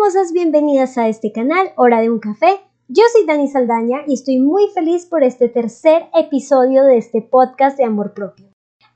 [0.00, 2.58] hermosas, bienvenidas a este canal Hora de un Café.
[2.88, 7.76] Yo soy Dani Saldaña y estoy muy feliz por este tercer episodio de este podcast
[7.76, 8.46] de amor propio.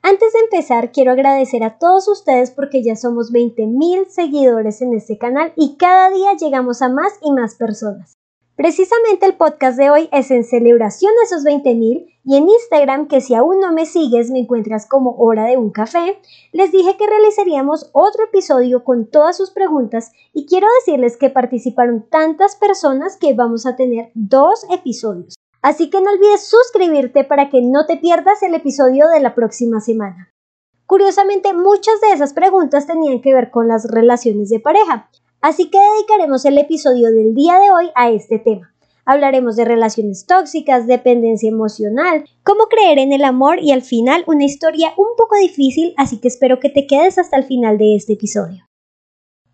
[0.01, 5.19] Antes de empezar, quiero agradecer a todos ustedes porque ya somos 20.000 seguidores en este
[5.19, 8.15] canal y cada día llegamos a más y más personas.
[8.55, 13.21] Precisamente el podcast de hoy es en celebración de esos 20.000 y en Instagram, que
[13.21, 16.19] si aún no me sigues me encuentras como hora de un café,
[16.51, 22.07] les dije que realizaríamos otro episodio con todas sus preguntas y quiero decirles que participaron
[22.09, 25.35] tantas personas que vamos a tener dos episodios.
[25.61, 29.79] Así que no olvides suscribirte para que no te pierdas el episodio de la próxima
[29.79, 30.31] semana.
[30.87, 35.09] Curiosamente, muchas de esas preguntas tenían que ver con las relaciones de pareja,
[35.45, 38.73] Así que dedicaremos el episodio del día de hoy a este tema.
[39.05, 44.45] Hablaremos de relaciones tóxicas, dependencia emocional, cómo creer en el amor y al final una
[44.45, 48.13] historia un poco difícil, así que espero que te quedes hasta el final de este
[48.13, 48.65] episodio.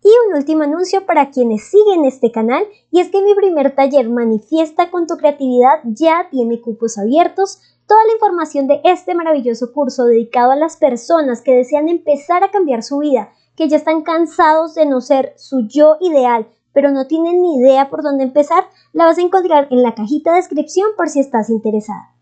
[0.02, 4.08] Y un último anuncio para quienes siguen este canal y es que mi primer taller
[4.08, 7.60] Manifiesta con tu creatividad ya tiene cupos abiertos.
[7.86, 12.50] Toda la información de este maravilloso curso dedicado a las personas que desean empezar a
[12.50, 17.06] cambiar su vida que ya están cansados de no ser su yo ideal, pero no
[17.06, 20.88] tienen ni idea por dónde empezar, la vas a encontrar en la cajita de descripción
[20.96, 22.12] por si estás interesada.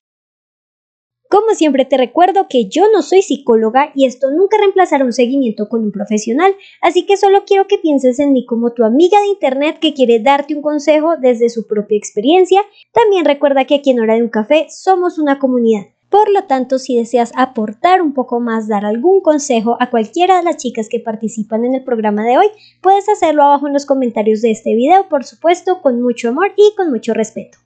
[1.31, 5.69] Como siempre te recuerdo que yo no soy psicóloga y esto nunca reemplazará un seguimiento
[5.69, 9.29] con un profesional, así que solo quiero que pienses en mí como tu amiga de
[9.29, 12.61] internet que quiere darte un consejo desde su propia experiencia.
[12.93, 15.85] También recuerda que aquí en Hora de un Café somos una comunidad.
[16.11, 20.43] Por lo tanto, si deseas aportar un poco más, dar algún consejo a cualquiera de
[20.43, 22.47] las chicas que participan en el programa de hoy,
[22.81, 26.75] puedes hacerlo abajo en los comentarios de este video, por supuesto, con mucho amor y
[26.77, 27.59] con mucho respeto.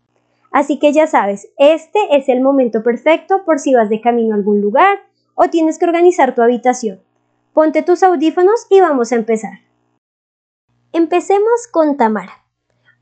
[0.52, 4.36] Así que ya sabes, este es el momento perfecto por si vas de camino a
[4.36, 4.98] algún lugar
[5.34, 7.00] o tienes que organizar tu habitación.
[7.54, 9.60] Ponte tus audífonos y vamos a empezar.
[10.92, 12.44] Empecemos con Tamara.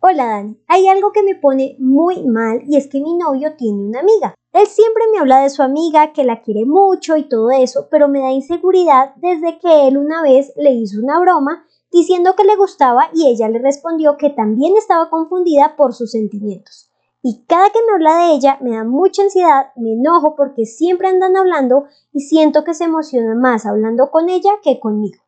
[0.01, 3.85] Hola Dani, hay algo que me pone muy mal y es que mi novio tiene
[3.85, 4.35] una amiga.
[4.53, 8.07] Él siempre me habla de su amiga, que la quiere mucho y todo eso, pero
[8.07, 12.57] me da inseguridad desde que él una vez le hizo una broma diciendo que le
[12.57, 16.91] gustaba y ella le respondió que también estaba confundida por sus sentimientos.
[17.23, 21.09] Y cada que me habla de ella me da mucha ansiedad, me enojo porque siempre
[21.09, 25.23] andan hablando y siento que se emociona más hablando con ella que conmigo.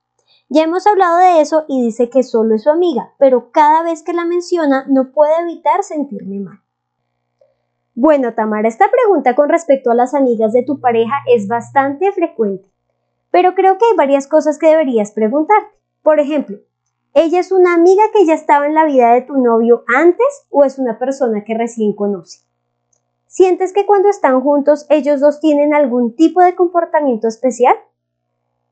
[0.51, 4.03] Ya hemos hablado de eso y dice que solo es su amiga, pero cada vez
[4.03, 6.64] que la menciona no puede evitar sentirme mal.
[7.97, 12.69] Bueno, Tamara, esta pregunta con respecto a las amigas de tu pareja es bastante frecuente,
[13.31, 15.79] pero creo que hay varias cosas que deberías preguntarte.
[16.03, 16.59] Por ejemplo,
[17.15, 20.65] ¿ella es una amiga que ya estaba en la vida de tu novio antes o
[20.65, 22.41] es una persona que recién conoce?
[23.29, 27.77] ¿Sientes que cuando están juntos ellos dos tienen algún tipo de comportamiento especial?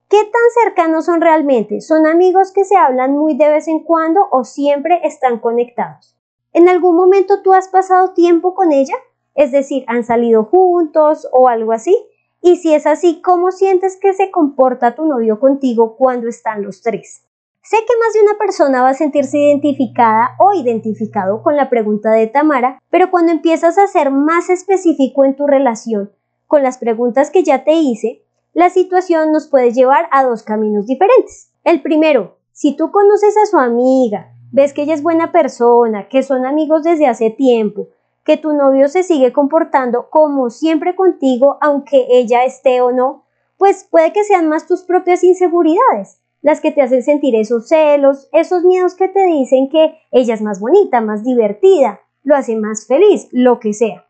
[0.08, 1.80] ¿Qué tan cercanos son realmente?
[1.80, 6.16] ¿Son amigos que se hablan muy de vez en cuando o siempre están conectados?
[6.52, 8.94] ¿En algún momento tú has pasado tiempo con ella?
[9.34, 11.96] Es decir, ¿han salido juntos o algo así?
[12.40, 16.82] Y si es así, ¿cómo sientes que se comporta tu novio contigo cuando están los
[16.82, 17.22] tres?
[17.62, 22.10] Sé que más de una persona va a sentirse identificada o identificado con la pregunta
[22.10, 26.10] de Tamara, pero cuando empiezas a ser más específico en tu relación
[26.48, 30.86] con las preguntas que ya te hice, la situación nos puede llevar a dos caminos
[30.86, 31.52] diferentes.
[31.62, 36.24] El primero, si tú conoces a su amiga, ves que ella es buena persona, que
[36.24, 37.88] son amigos desde hace tiempo,
[38.24, 43.24] que tu novio se sigue comportando como siempre contigo, aunque ella esté o no,
[43.56, 48.28] pues puede que sean más tus propias inseguridades las que te hacen sentir esos celos,
[48.32, 52.88] esos miedos que te dicen que ella es más bonita, más divertida, lo hace más
[52.88, 54.04] feliz, lo que sea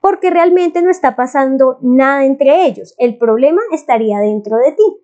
[0.00, 2.94] porque realmente no está pasando nada entre ellos.
[2.98, 4.96] El problema estaría dentro de ti.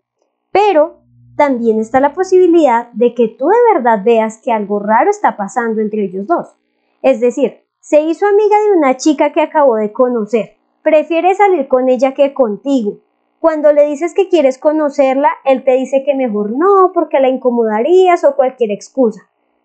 [0.52, 1.00] Pero
[1.36, 5.80] también está la posibilidad de que tú de verdad veas que algo raro está pasando
[5.80, 6.54] entre ellos dos.
[7.02, 10.56] Es decir, se hizo amiga de una chica que acabó de conocer.
[10.82, 13.00] Prefiere salir con ella que contigo.
[13.40, 18.24] Cuando le dices que quieres conocerla, él te dice que mejor no porque la incomodarías
[18.24, 19.20] o cualquier excusa.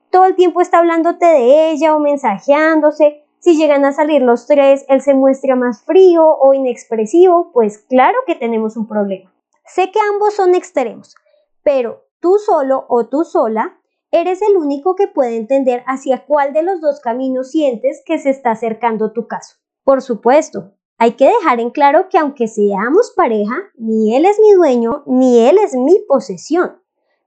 [0.09, 4.86] Todo el tiempo está hablándote de ella o mensajeándose si llegan a salir los tres,
[4.89, 9.31] él se muestra más frío o inexpresivo, pues claro que tenemos un problema.
[9.66, 11.16] Sé que ambos son extremos,
[11.63, 13.79] pero tú solo o tú sola
[14.11, 18.29] eres el único que puede entender hacia cuál de los dos caminos sientes que se
[18.29, 19.57] está acercando tu caso.
[19.83, 24.53] Por supuesto, hay que dejar en claro que aunque seamos pareja, ni él es mi
[24.53, 26.81] dueño, ni él es mi posesión.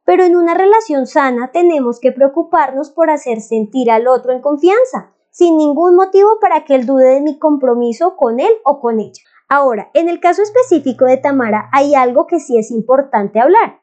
[0.05, 5.13] Pero en una relación sana tenemos que preocuparnos por hacer sentir al otro en confianza
[5.33, 9.23] sin ningún motivo para que él dude de mi compromiso con él o con ella.
[9.49, 13.82] Ahora, en el caso específico de Tamara hay algo que sí es importante hablar.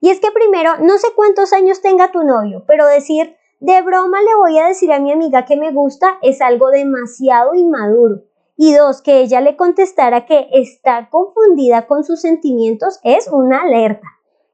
[0.00, 4.20] Y es que primero, no sé cuántos años tenga tu novio, pero decir de broma
[4.20, 8.22] le voy a decir a mi amiga que me gusta es algo demasiado inmaduro.
[8.56, 14.06] Y dos, que ella le contestara que está confundida con sus sentimientos es una alerta.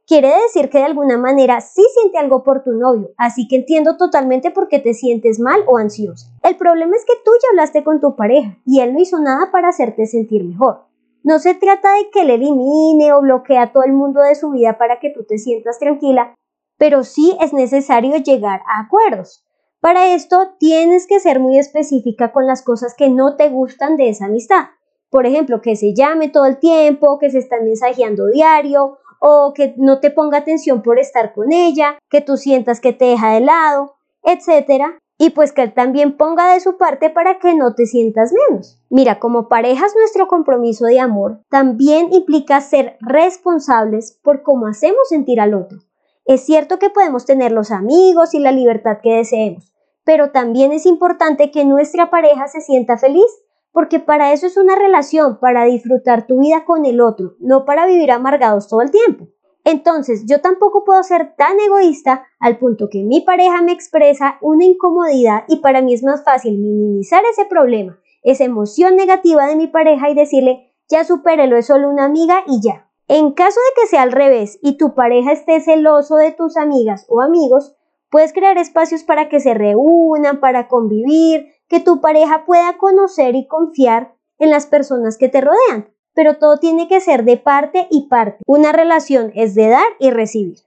[0.07, 3.97] Quiere decir que de alguna manera sí siente algo por tu novio, así que entiendo
[3.97, 6.27] totalmente por qué te sientes mal o ansiosa.
[6.43, 9.51] El problema es que tú ya hablaste con tu pareja y él no hizo nada
[9.53, 10.90] para hacerte sentir mejor.
[11.23, 14.51] No se trata de que él elimine o bloquee a todo el mundo de su
[14.51, 16.35] vida para que tú te sientas tranquila,
[16.79, 19.45] pero sí es necesario llegar a acuerdos.
[19.81, 24.11] Para esto tienes que ser muy específica con las cosas que no te gustan de
[24.11, 24.67] esa amistad.
[25.11, 29.75] Por ejemplo, que se llame todo el tiempo, que se están mensajeando diario o que
[29.77, 33.41] no te ponga atención por estar con ella, que tú sientas que te deja de
[33.41, 34.99] lado, etc.
[35.23, 38.81] Y pues que él también ponga de su parte para que no te sientas menos.
[38.89, 45.39] Mira, como parejas nuestro compromiso de amor también implica ser responsables por cómo hacemos sentir
[45.39, 45.81] al otro.
[46.25, 49.75] Es cierto que podemos tener los amigos y la libertad que deseemos,
[50.05, 53.29] pero también es importante que nuestra pareja se sienta feliz,
[53.73, 57.85] porque para eso es una relación, para disfrutar tu vida con el otro, no para
[57.85, 59.29] vivir amargados todo el tiempo.
[59.65, 64.65] Entonces, yo tampoco puedo ser tan egoísta al punto que mi pareja me expresa una
[64.65, 69.67] incomodidad y para mí es más fácil minimizar ese problema, esa emoción negativa de mi
[69.67, 72.91] pareja y decirle, ya supérelo, es solo una amiga y ya.
[73.07, 77.07] En caso de que sea al revés y tu pareja esté celoso de tus amigas
[77.09, 77.77] o amigos,
[78.11, 83.47] puedes crear espacios para que se reúnan, para convivir, que tu pareja pueda conocer y
[83.47, 85.93] confiar en las personas que te rodean.
[86.21, 88.43] Pero todo tiene que ser de parte y parte.
[88.47, 90.59] Una relación es de dar y recibir.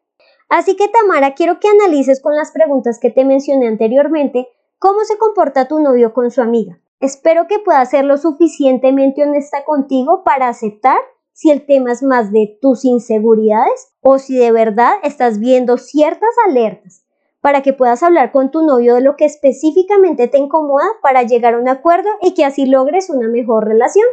[0.50, 4.48] Así que Tamara, quiero que analices con las preguntas que te mencioné anteriormente
[4.80, 6.80] cómo se comporta tu novio con su amiga.
[7.00, 10.98] Espero que pueda ser lo suficientemente honesta contigo para aceptar
[11.34, 16.34] si el tema es más de tus inseguridades o si de verdad estás viendo ciertas
[16.48, 17.06] alertas
[17.42, 21.54] para que puedas hablar con tu novio de lo que específicamente te incomoda para llegar
[21.54, 24.08] a un acuerdo y que así logres una mejor relación.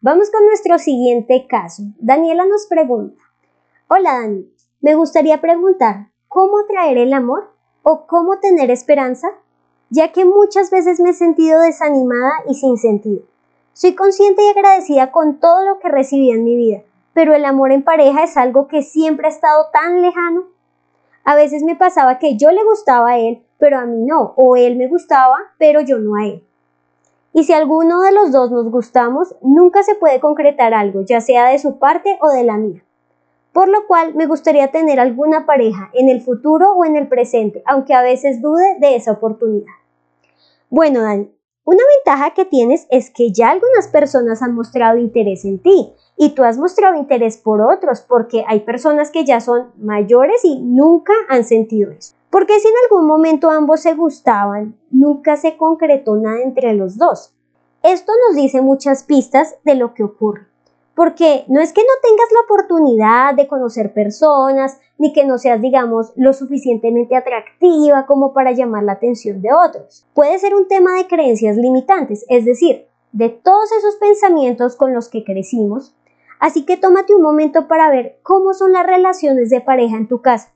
[0.00, 1.82] Vamos con nuestro siguiente caso.
[1.98, 3.20] Daniela nos pregunta,
[3.88, 4.48] hola Dani,
[4.80, 7.50] me gustaría preguntar, ¿cómo traer el amor
[7.82, 9.26] o cómo tener esperanza?
[9.90, 13.22] Ya que muchas veces me he sentido desanimada y sin sentido.
[13.72, 17.72] Soy consciente y agradecida con todo lo que recibí en mi vida, pero el amor
[17.72, 20.44] en pareja es algo que siempre ha estado tan lejano.
[21.24, 24.54] A veces me pasaba que yo le gustaba a él, pero a mí no, o
[24.54, 26.47] él me gustaba, pero yo no a él.
[27.38, 31.50] Y si alguno de los dos nos gustamos, nunca se puede concretar algo, ya sea
[31.50, 32.82] de su parte o de la mía.
[33.52, 37.62] Por lo cual me gustaría tener alguna pareja en el futuro o en el presente,
[37.64, 39.70] aunque a veces dude de esa oportunidad.
[40.68, 41.30] Bueno, Dani,
[41.62, 46.30] una ventaja que tienes es que ya algunas personas han mostrado interés en ti y
[46.30, 51.12] tú has mostrado interés por otros porque hay personas que ya son mayores y nunca
[51.28, 52.17] han sentido eso.
[52.30, 57.34] Porque si en algún momento ambos se gustaban, nunca se concretó nada entre los dos.
[57.82, 60.48] Esto nos dice muchas pistas de lo que ocurre
[60.98, 65.60] porque no es que no tengas la oportunidad de conocer personas, ni que no seas,
[65.60, 70.08] digamos, lo suficientemente atractiva como para llamar la atención de otros.
[70.12, 75.08] Puede ser un tema de creencias limitantes, es decir, de todos esos pensamientos con los
[75.08, 75.94] que crecimos.
[76.40, 80.20] Así que tómate un momento para ver cómo son las relaciones de pareja en tu
[80.20, 80.52] casa,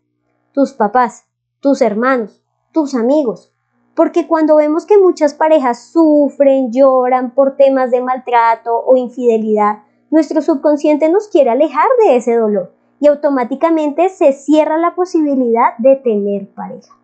[0.50, 1.24] tus papás,
[1.62, 2.42] tus hermanos,
[2.72, 3.54] tus amigos.
[3.94, 10.42] Porque cuando vemos que muchas parejas sufren, lloran por temas de maltrato o infidelidad, nuestro
[10.42, 16.48] subconsciente nos quiere alejar de ese dolor y automáticamente se cierra la posibilidad de tener
[16.48, 16.98] pareja.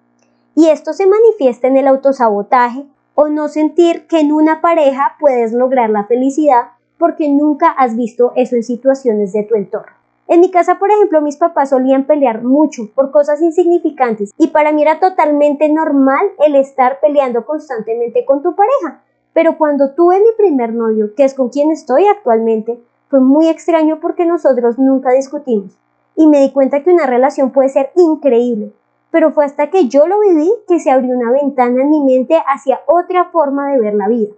[0.57, 2.85] Y esto se manifiesta en el autosabotaje
[3.15, 8.33] o no sentir que en una pareja puedes lograr la felicidad porque nunca has visto
[8.35, 9.98] eso en situaciones de tu entorno.
[10.29, 14.73] En mi casa, por ejemplo, mis papás solían pelear mucho por cosas insignificantes y para
[14.73, 19.03] mí era totalmente normal el estar peleando constantemente con tu pareja.
[19.33, 24.01] Pero cuando tuve mi primer novio, que es con quien estoy actualmente, fue muy extraño
[24.01, 25.79] porque nosotros nunca discutimos
[26.15, 28.73] y me di cuenta que una relación puede ser increíble,
[29.11, 32.37] pero fue hasta que yo lo viví que se abrió una ventana en mi mente
[32.47, 34.35] hacia otra forma de ver la vida.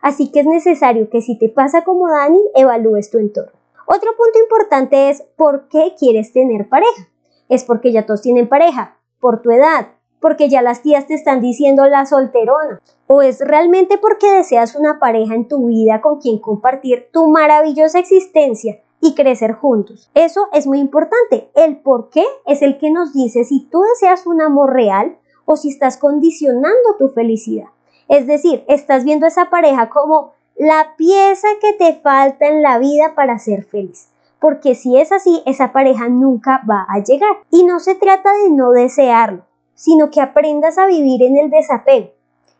[0.00, 3.63] Así que es necesario que si te pasa como Dani, evalúes tu entorno.
[3.86, 7.08] Otro punto importante es por qué quieres tener pareja.
[7.48, 9.88] Es porque ya todos tienen pareja, por tu edad,
[10.20, 14.98] porque ya las tías te están diciendo la solterona, o es realmente porque deseas una
[14.98, 20.10] pareja en tu vida con quien compartir tu maravillosa existencia y crecer juntos.
[20.14, 21.50] Eso es muy importante.
[21.54, 25.56] El por qué es el que nos dice si tú deseas un amor real o
[25.56, 27.68] si estás condicionando tu felicidad.
[28.08, 33.14] Es decir, estás viendo esa pareja como la pieza que te falta en la vida
[33.14, 34.08] para ser feliz.
[34.40, 37.34] porque si es así, esa pareja nunca va a llegar.
[37.50, 42.10] Y no se trata de no desearlo, sino que aprendas a vivir en el desapego.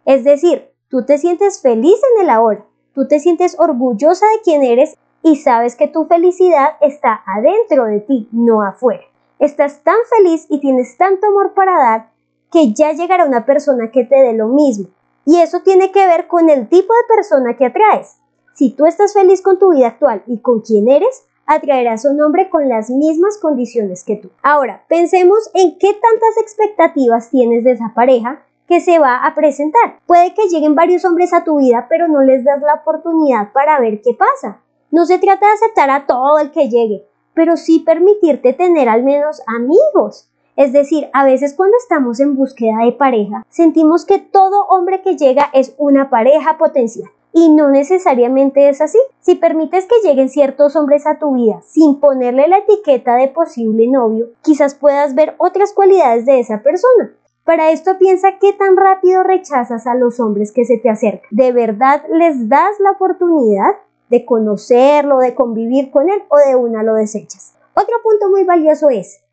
[0.06, 4.62] Es decir, tú te sientes feliz en el ahora, tú te sientes orgullosa de quien
[4.62, 9.04] eres y sabes que tu felicidad está adentro de ti, no afuera.
[9.38, 12.10] Estás tan feliz y tienes tanto amor para dar
[12.50, 14.86] que ya llegará una persona que te dé lo mismo.
[15.26, 18.18] Y eso tiene que ver con el tipo de persona que atraes.
[18.54, 22.22] Si tú estás feliz con tu vida actual y con quien eres, atraerás a un
[22.22, 24.30] hombre con las mismas condiciones que tú.
[24.42, 29.98] Ahora, pensemos en qué tantas expectativas tienes de esa pareja que se va a presentar.
[30.06, 33.78] Puede que lleguen varios hombres a tu vida, pero no les das la oportunidad para
[33.80, 34.60] ver qué pasa.
[34.90, 39.02] No se trata de aceptar a todo el que llegue, pero sí permitirte tener al
[39.02, 40.30] menos amigos.
[40.56, 45.16] Es decir, a veces cuando estamos en búsqueda de pareja, sentimos que todo hombre que
[45.16, 47.10] llega es una pareja potencial.
[47.32, 48.98] Y no necesariamente es así.
[49.20, 53.88] Si permites que lleguen ciertos hombres a tu vida sin ponerle la etiqueta de posible
[53.88, 57.12] novio, quizás puedas ver otras cualidades de esa persona.
[57.42, 61.28] Para esto piensa qué tan rápido rechazas a los hombres que se te acercan.
[61.32, 63.74] ¿De verdad les das la oportunidad
[64.08, 67.54] de conocerlo, de convivir con él o de una lo desechas?
[67.74, 69.23] Otro punto muy valioso es,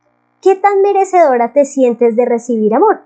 [0.42, 3.02] ¿qué tan merecedora te sientes de recibir amor?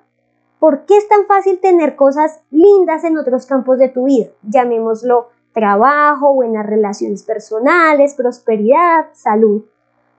[0.59, 4.27] ¿Por qué es tan fácil tener cosas lindas en otros campos de tu vida?
[4.43, 9.63] Llamémoslo trabajo, buenas relaciones personales, prosperidad, salud.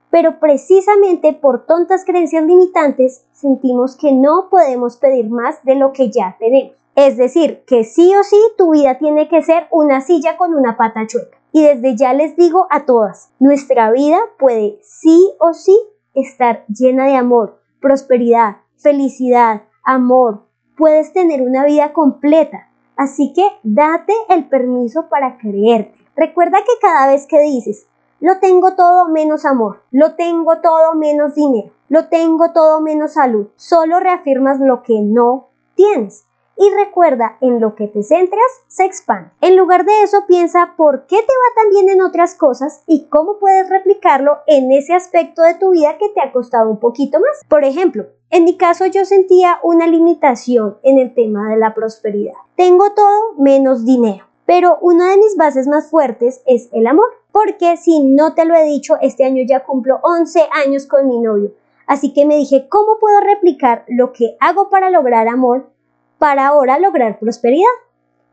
[0.09, 6.09] Pero precisamente por tontas creencias limitantes sentimos que no podemos pedir más de lo que
[6.09, 6.77] ya tenemos.
[6.95, 10.77] Es decir, que sí o sí tu vida tiene que ser una silla con una
[10.77, 11.37] pata chueca.
[11.51, 15.77] Y desde ya les digo a todas, nuestra vida puede sí o sí
[16.21, 20.45] estar llena de amor, prosperidad, felicidad, amor,
[20.77, 22.69] puedes tener una vida completa.
[22.95, 25.93] Así que date el permiso para creerte.
[26.15, 27.87] Recuerda que cada vez que dices,
[28.19, 33.47] lo tengo todo menos amor, lo tengo todo menos dinero, lo tengo todo menos salud,
[33.55, 36.26] solo reafirmas lo que no tienes.
[36.57, 39.29] Y recuerda, en lo que te centras, se expande.
[39.41, 43.05] En lugar de eso, piensa por qué te va tan bien en otras cosas y
[43.09, 47.19] cómo puedes replicarlo en ese aspecto de tu vida que te ha costado un poquito
[47.19, 47.45] más.
[47.47, 52.33] Por ejemplo, en mi caso yo sentía una limitación en el tema de la prosperidad.
[52.55, 57.07] Tengo todo menos dinero, pero una de mis bases más fuertes es el amor.
[57.31, 61.19] Porque si no te lo he dicho, este año ya cumplo 11 años con mi
[61.19, 61.51] novio.
[61.85, 65.69] Así que me dije, ¿cómo puedo replicar lo que hago para lograr amor
[66.17, 67.65] para ahora lograr prosperidad?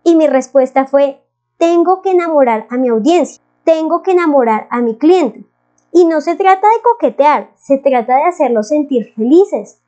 [0.03, 1.23] Y mi respuesta fue,
[1.59, 5.47] tengo que enamorar a mi audiencia, tengo que enamorar a mi cliente.
[5.93, 9.81] Y no se trata de coquetear, se trata de hacerlos sentir felices,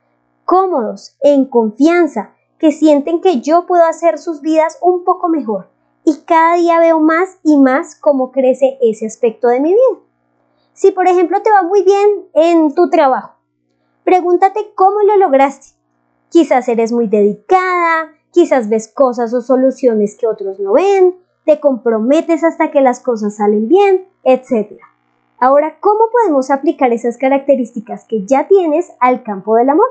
[0.44, 5.68] cómodos, en confianza, que sienten que yo puedo hacer sus vidas un poco mejor.
[6.04, 10.00] Y cada día veo más y más cómo crece ese aspecto de mi vida.
[10.72, 13.34] Si por ejemplo te va muy bien en tu trabajo,
[14.04, 15.75] pregúntate cómo lo lograste.
[16.36, 21.16] Quizás eres muy dedicada, quizás ves cosas o soluciones que otros no ven,
[21.46, 24.78] te comprometes hasta que las cosas salen bien, etc.
[25.40, 29.86] Ahora, ¿cómo podemos aplicar esas características que ya tienes al campo del amor?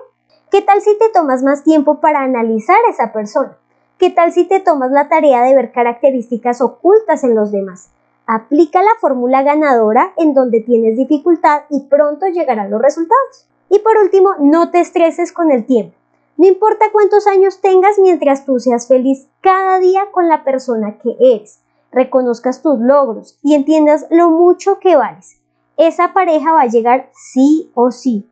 [0.51, 3.57] ¿Qué tal si te tomas más tiempo para analizar a esa persona?
[3.97, 7.89] ¿Qué tal si te tomas la tarea de ver características ocultas en los demás?
[8.27, 13.47] Aplica la fórmula ganadora en donde tienes dificultad y pronto llegarán los resultados.
[13.67, 15.95] Y por último, no te estreses con el tiempo.
[16.37, 21.15] No importa cuántos años tengas mientras tú seas feliz cada día con la persona que
[21.19, 21.61] eres,
[21.91, 25.41] reconozcas tus logros y entiendas lo mucho que vales.
[25.77, 28.29] Esa pareja va a llegar sí o sí.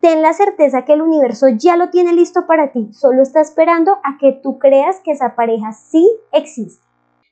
[0.00, 3.98] Ten la certeza que el universo ya lo tiene listo para ti, solo está esperando
[4.04, 6.85] a que tú creas que esa pareja sí existe.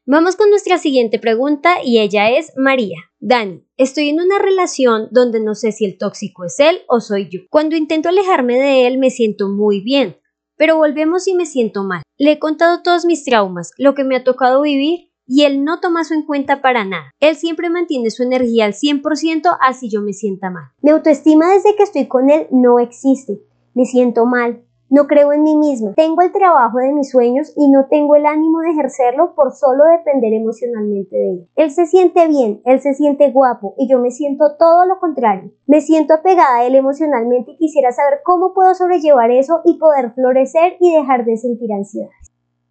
[0.07, 2.99] Vamos con nuestra siguiente pregunta y ella es María.
[3.21, 7.31] Dani, estoy en una relación donde no sé si el tóxico es él o soy
[7.31, 7.41] yo.
[7.49, 10.19] Cuando intento alejarme de él me siento muy bien,
[10.59, 12.03] pero volvemos y me siento mal.
[12.19, 15.81] Le he contado todos mis traumas, lo que me ha tocado vivir y él no
[15.81, 17.11] toma eso en cuenta para nada.
[17.19, 20.65] Él siempre mantiene su energía al 100% así yo me sienta mal.
[20.83, 23.41] Mi autoestima desde que estoy con él no existe.
[23.73, 25.95] Me siento mal, no creo en mí misma.
[25.95, 29.85] Tengo el trabajo de mis sueños y no tengo el ánimo de ejercerlo por solo
[29.85, 31.49] depender emocionalmente de él.
[31.57, 35.51] Él se siente bien, él se siente guapo y yo me siento todo lo contrario.
[35.67, 40.13] Me siento apegada a él emocionalmente y quisiera saber cómo puedo sobrellevar eso y poder
[40.13, 42.11] florecer y dejar de sentir ansiedad.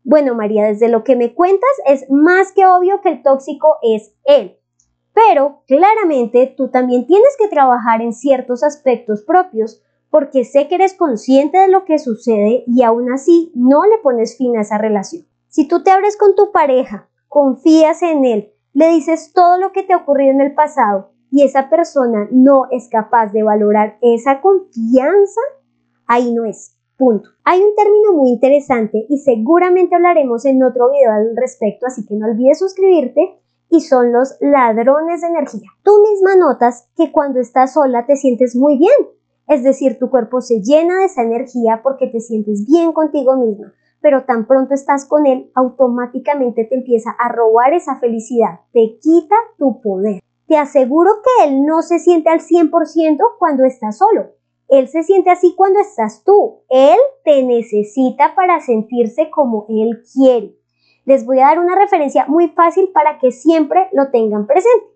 [0.03, 4.13] Bueno, María, desde lo que me cuentas es más que obvio que el tóxico es
[4.25, 4.57] él.
[5.13, 9.81] Pero claramente tú también tienes que trabajar en ciertos aspectos propios
[10.13, 14.37] porque sé que eres consciente de lo que sucede y aún así no le pones
[14.37, 15.25] fin a esa relación.
[15.47, 19.81] Si tú te abres con tu pareja, confías en él, le dices todo lo que
[19.81, 24.39] te ha ocurrido en el pasado y esa persona no es capaz de valorar esa
[24.39, 25.41] confianza,
[26.05, 26.77] ahí no es.
[26.95, 27.29] Punto.
[27.43, 32.13] Hay un término muy interesante y seguramente hablaremos en otro video al respecto, así que
[32.13, 35.71] no olvides suscribirte y son los ladrones de energía.
[35.81, 38.93] Tú misma notas que cuando estás sola te sientes muy bien,
[39.47, 43.73] es decir, tu cuerpo se llena de esa energía porque te sientes bien contigo misma,
[44.01, 49.35] pero tan pronto estás con él, automáticamente te empieza a robar esa felicidad, te quita
[49.57, 50.21] tu poder.
[50.47, 54.31] Te aseguro que él no se siente al 100% cuando está solo.
[54.67, 56.61] Él se siente así cuando estás tú.
[56.69, 60.55] Él te necesita para sentirse como él quiere.
[61.05, 64.87] Les voy a dar una referencia muy fácil para que siempre lo tengan presente.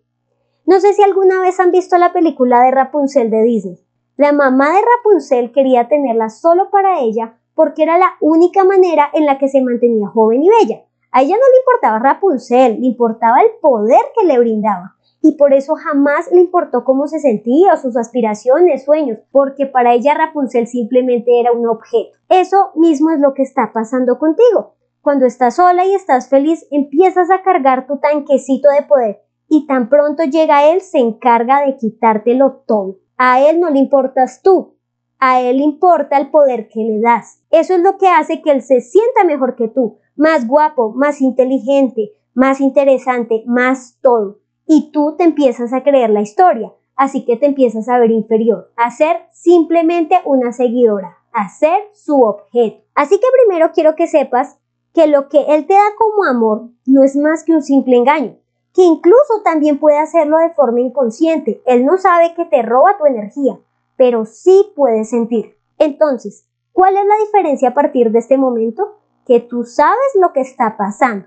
[0.66, 3.87] No sé si alguna vez han visto la película de Rapunzel de Disney.
[4.18, 9.28] La mamá de Rapunzel quería tenerla solo para ella porque era la única manera en
[9.28, 10.86] la que se mantenía joven y bella.
[11.12, 14.96] A ella no le importaba Rapunzel, le importaba el poder que le brindaba.
[15.22, 20.16] Y por eso jamás le importó cómo se sentía, sus aspiraciones, sueños, porque para ella
[20.16, 22.18] Rapunzel simplemente era un objeto.
[22.28, 24.74] Eso mismo es lo que está pasando contigo.
[25.02, 29.90] Cuando estás sola y estás feliz, empiezas a cargar tu tanquecito de poder y tan
[29.90, 32.98] pronto llega él, se encarga de quitártelo todo.
[33.18, 34.76] A él no le importas tú,
[35.20, 37.42] a él importa el poder que le das.
[37.50, 41.22] Eso es lo que hace que él se sienta mejor que tú, más guapo, más
[41.22, 44.40] inteligente, más interesante, más todo.
[44.68, 48.72] Y tú te empiezas a creer la historia, así que te empiezas a ver inferior,
[48.76, 52.84] a ser simplemente una seguidora, a ser su objeto.
[52.94, 54.60] Así que primero quiero que sepas
[54.94, 58.38] que lo que Él te da como amor no es más que un simple engaño,
[58.78, 61.64] que incluso también puede hacerlo de forma inconsciente.
[61.66, 63.60] Él no sabe que te roba tu energía,
[63.98, 65.58] pero sí puede sentir.
[65.80, 69.00] Entonces, ¿cuál es la diferencia a partir de este momento?
[69.26, 71.26] Que tú sabes lo que está pasando.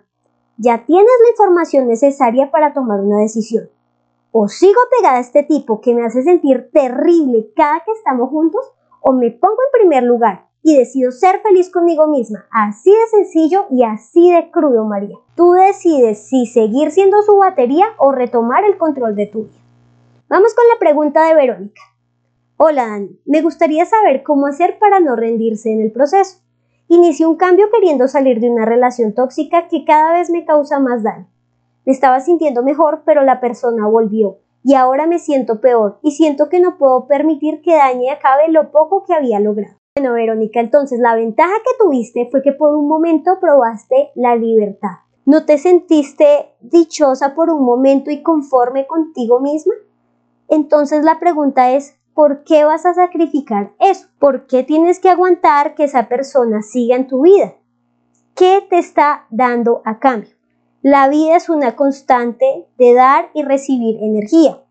[0.58, 3.68] Ya tienes la información necesaria para tomar una decisión.
[4.30, 8.64] O sigo pegada a este tipo que me hace sentir terrible cada que estamos juntos,
[9.00, 12.46] o me pongo en primer lugar y decido ser feliz conmigo misma.
[12.50, 15.16] Así de sencillo y así de crudo, María.
[15.34, 19.60] Tú decides si seguir siendo su batería o retomar el control de tu vida.
[20.28, 21.82] Vamos con la pregunta de Verónica.
[22.56, 26.40] Hola Dani, me gustaría saber cómo hacer para no rendirse en el proceso.
[26.88, 31.02] Inicié un cambio queriendo salir de una relación tóxica que cada vez me causa más
[31.02, 31.26] daño.
[31.86, 36.48] Me estaba sintiendo mejor, pero la persona volvió y ahora me siento peor y siento
[36.48, 39.79] que no puedo permitir que dañe y acabe lo poco que había logrado.
[39.96, 45.00] Bueno, Verónica, entonces la ventaja que tuviste fue que por un momento probaste la libertad.
[45.26, 49.74] ¿No te sentiste dichosa por un momento y conforme contigo misma?
[50.46, 54.06] Entonces la pregunta es, ¿por qué vas a sacrificar eso?
[54.20, 57.54] ¿Por qué tienes que aguantar que esa persona siga en tu vida?
[58.36, 60.30] ¿Qué te está dando a cambio?
[60.82, 64.62] La vida es una constante de dar y recibir energía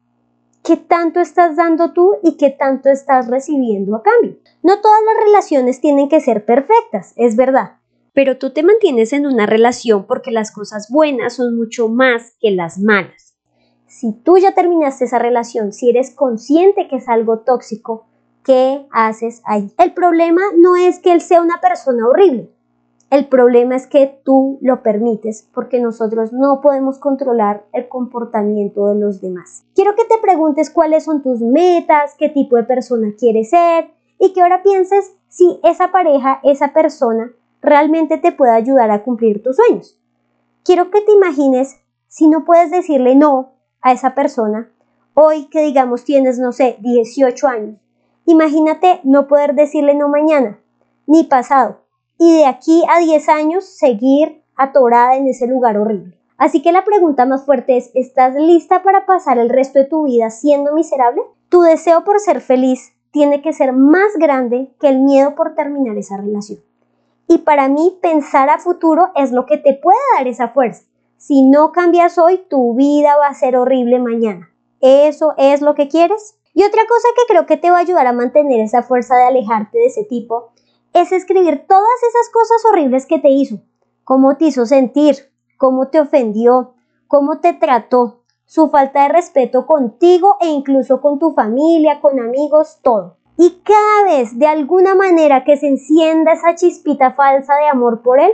[0.63, 4.37] qué tanto estás dando tú y qué tanto estás recibiendo a cambio.
[4.63, 7.77] No todas las relaciones tienen que ser perfectas, es verdad,
[8.13, 12.51] pero tú te mantienes en una relación porque las cosas buenas son mucho más que
[12.51, 13.37] las malas.
[13.87, 18.05] Si tú ya terminaste esa relación, si eres consciente que es algo tóxico,
[18.43, 19.73] ¿qué haces ahí?
[19.77, 22.51] El problema no es que él sea una persona horrible,
[23.09, 28.99] el problema es que tú lo permites porque nosotros no podemos controlar el comportamiento de
[28.99, 29.63] los demás.
[29.73, 34.33] Quiero que te preguntes cuáles son tus metas, qué tipo de persona quieres ser y
[34.33, 39.55] que ahora pienses si esa pareja, esa persona realmente te puede ayudar a cumplir tus
[39.55, 39.99] sueños.
[40.63, 44.69] Quiero que te imagines si no puedes decirle no a esa persona,
[45.15, 47.75] hoy que digamos tienes, no sé, 18 años,
[48.25, 50.59] imagínate no poder decirle no mañana,
[51.07, 51.79] ni pasado,
[52.19, 56.19] y de aquí a 10 años seguir atorada en ese lugar horrible.
[56.37, 60.03] Así que la pregunta más fuerte es, ¿estás lista para pasar el resto de tu
[60.03, 61.21] vida siendo miserable?
[61.47, 65.97] Tu deseo por ser feliz tiene que ser más grande que el miedo por terminar
[65.97, 66.59] esa relación.
[67.27, 70.83] Y para mí pensar a futuro es lo que te puede dar esa fuerza.
[71.17, 74.49] Si no cambias hoy, tu vida va a ser horrible mañana.
[74.81, 76.37] ¿Eso es lo que quieres?
[76.53, 79.23] Y otra cosa que creo que te va a ayudar a mantener esa fuerza de
[79.23, 80.51] alejarte de ese tipo
[80.93, 83.61] es escribir todas esas cosas horribles que te hizo,
[84.03, 86.73] cómo te hizo sentir, cómo te ofendió,
[87.07, 92.79] cómo te trató, su falta de respeto contigo e incluso con tu familia, con amigos,
[92.81, 93.17] todo.
[93.37, 98.19] Y cada vez, de alguna manera que se encienda esa chispita falsa de amor por
[98.19, 98.31] él,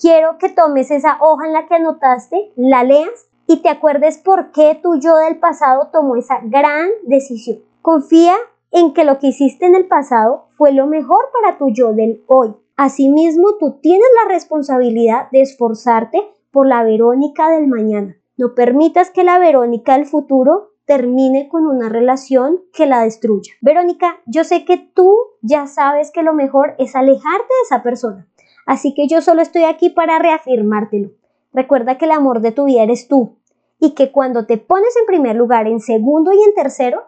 [0.00, 4.50] quiero que tomes esa hoja en la que anotaste, la leas y te acuerdes por
[4.50, 7.58] qué tu yo del pasado tomó esa gran decisión.
[7.82, 8.34] Confía
[8.70, 12.22] en que lo que hiciste en el pasado fue lo mejor para tu yo del
[12.26, 12.54] hoy.
[12.76, 18.16] Asimismo, tú tienes la responsabilidad de esforzarte por la Verónica del mañana.
[18.36, 23.52] No permitas que la Verónica del futuro termine con una relación que la destruya.
[23.60, 28.26] Verónica, yo sé que tú ya sabes que lo mejor es alejarte de esa persona,
[28.66, 31.10] así que yo solo estoy aquí para reafirmártelo.
[31.52, 33.36] Recuerda que el amor de tu vida eres tú
[33.78, 37.04] y que cuando te pones en primer lugar, en segundo y en tercero,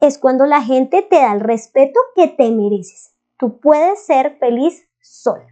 [0.00, 3.14] es cuando la gente te da el respeto que te mereces.
[3.38, 5.46] Tú puedes ser feliz sola.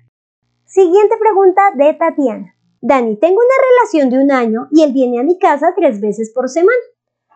[0.65, 2.55] Siguiente pregunta de Tatiana.
[2.81, 6.33] Dani, tengo una relación de un año y él viene a mi casa tres veces
[6.35, 6.77] por semana.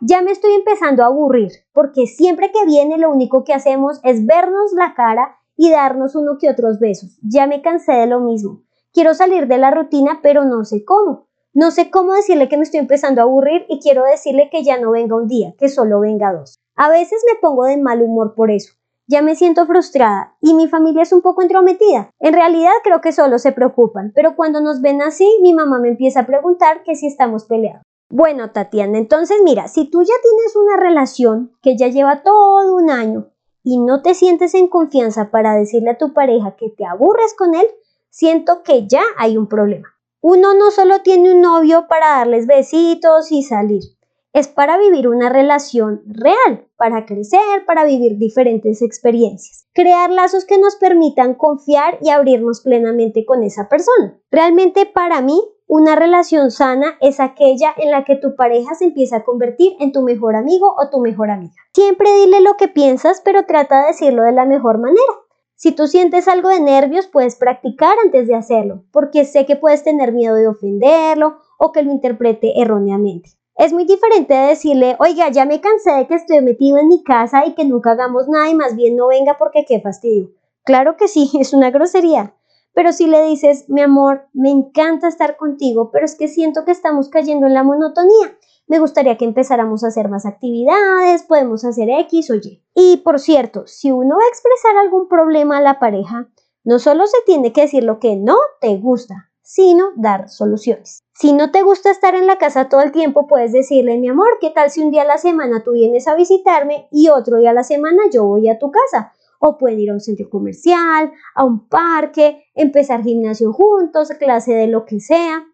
[0.00, 4.24] Ya me estoy empezando a aburrir, porque siempre que viene lo único que hacemos es
[4.24, 7.18] vernos la cara y darnos uno que otros besos.
[7.22, 8.62] Ya me cansé de lo mismo.
[8.92, 11.28] Quiero salir de la rutina, pero no sé cómo.
[11.52, 14.78] No sé cómo decirle que me estoy empezando a aburrir y quiero decirle que ya
[14.78, 16.59] no venga un día, que solo venga dos.
[16.76, 18.74] A veces me pongo de mal humor por eso.
[19.06, 22.10] Ya me siento frustrada y mi familia es un poco entrometida.
[22.20, 25.88] En realidad creo que solo se preocupan, pero cuando nos ven así, mi mamá me
[25.88, 27.82] empieza a preguntar que si estamos peleados.
[28.08, 32.90] Bueno, Tatiana, entonces mira, si tú ya tienes una relación que ya lleva todo un
[32.90, 33.30] año
[33.62, 37.54] y no te sientes en confianza para decirle a tu pareja que te aburres con
[37.54, 37.66] él,
[38.10, 39.88] siento que ya hay un problema.
[40.20, 43.82] Uno no solo tiene un novio para darles besitos y salir,
[44.32, 50.58] es para vivir una relación real, para crecer, para vivir diferentes experiencias, crear lazos que
[50.58, 54.18] nos permitan confiar y abrirnos plenamente con esa persona.
[54.30, 59.18] Realmente para mí una relación sana es aquella en la que tu pareja se empieza
[59.18, 61.54] a convertir en tu mejor amigo o tu mejor amiga.
[61.72, 65.12] Siempre dile lo que piensas, pero trata de decirlo de la mejor manera.
[65.54, 69.84] Si tú sientes algo de nervios, puedes practicar antes de hacerlo, porque sé que puedes
[69.84, 73.30] tener miedo de ofenderlo o que lo interprete erróneamente.
[73.56, 77.02] Es muy diferente de decirle, oiga, ya me cansé de que estoy metido en mi
[77.02, 80.30] casa y que nunca hagamos nada y más bien no venga porque qué fastidio.
[80.64, 82.34] Claro que sí, es una grosería.
[82.72, 86.70] Pero si le dices, mi amor, me encanta estar contigo, pero es que siento que
[86.70, 88.38] estamos cayendo en la monotonía.
[88.68, 92.62] Me gustaría que empezáramos a hacer más actividades, podemos hacer X o Y.
[92.74, 96.28] Y por cierto, si uno va a expresar algún problema a la pareja,
[96.62, 101.02] no solo se tiene que decir lo que no te gusta, sino dar soluciones.
[101.20, 104.38] Si no te gusta estar en la casa todo el tiempo, puedes decirle, mi amor,
[104.40, 107.50] ¿qué tal si un día a la semana tú vienes a visitarme y otro día
[107.50, 109.12] a la semana yo voy a tu casa?
[109.38, 114.66] o pueden ir a un centro comercial, a un parque, empezar gimnasio juntos, clase de
[114.66, 115.46] lo que sea.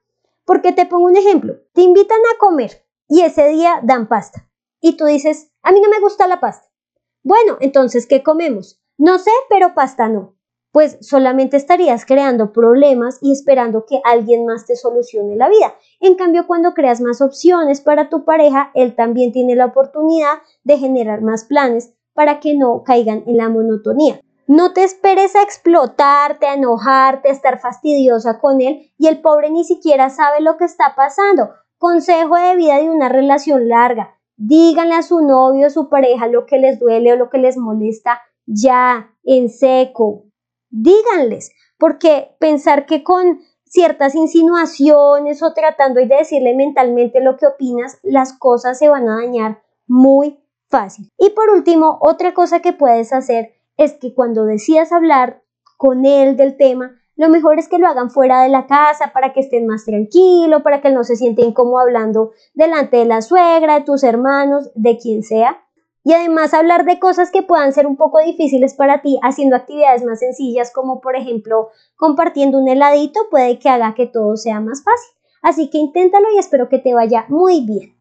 [0.45, 4.49] Porque te pongo un ejemplo, te invitan a comer y ese día dan pasta.
[4.81, 6.69] Y tú dices, a mí no me gusta la pasta.
[7.25, 8.81] Bueno, entonces, ¿qué comemos?
[8.99, 10.36] No sé, pero pasta no.
[10.77, 15.75] Pues solamente estarías creando problemas y esperando que alguien más te solucione la vida.
[16.01, 20.35] En cambio, cuando creas más opciones para tu pareja, él también tiene la oportunidad
[20.65, 24.21] de generar más planes para que no caigan en la monotonía.
[24.47, 29.49] No te esperes a explotarte, a enojarte, a estar fastidiosa con él y el pobre
[29.49, 31.55] ni siquiera sabe lo que está pasando.
[31.79, 34.19] Consejo de vida de una relación larga.
[34.37, 37.57] Díganle a su novio o su pareja lo que les duele o lo que les
[37.57, 40.26] molesta ya, en seco.
[40.71, 47.99] Díganles, porque pensar que con ciertas insinuaciones o tratando de decirle mentalmente lo que opinas,
[48.03, 51.11] las cosas se van a dañar muy fácil.
[51.19, 55.43] Y por último, otra cosa que puedes hacer es que cuando decidas hablar
[55.77, 59.33] con él del tema, lo mejor es que lo hagan fuera de la casa para
[59.33, 63.23] que estén más tranquilo, para que él no se siente incómodo hablando delante de la
[63.23, 65.66] suegra, de tus hermanos, de quien sea.
[66.07, 70.05] Y además hablar de cosas que puedan ser un poco difíciles para ti, haciendo actividades
[70.05, 74.85] más sencillas como por ejemplo compartiendo un heladito puede que haga que todo sea más
[74.85, 75.17] fácil.
[75.43, 77.97] Así que inténtalo y espero que te vaya muy bien.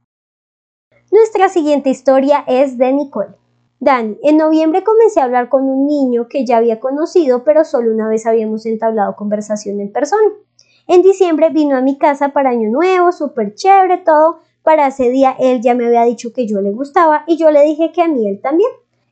[1.11, 3.37] Nuestra siguiente historia es de Nicole.
[3.79, 7.91] Dani, en noviembre comencé a hablar con un niño que ya había conocido, pero solo
[7.91, 10.29] una vez habíamos entablado conversación en persona.
[10.85, 14.41] En diciembre vino a mi casa para Año Nuevo, súper chévere todo.
[14.65, 17.61] Para ese día él ya me había dicho que yo le gustaba y yo le
[17.61, 18.71] dije que a mí él también.